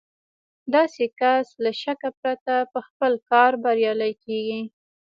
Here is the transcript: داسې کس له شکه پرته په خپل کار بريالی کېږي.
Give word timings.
داسې 0.73 1.03
کس 1.19 1.47
له 1.63 1.71
شکه 1.81 2.09
پرته 2.21 2.55
په 2.73 2.79
خپل 2.87 3.13
کار 3.31 3.51
بريالی 3.63 4.13
کېږي. 4.23 4.61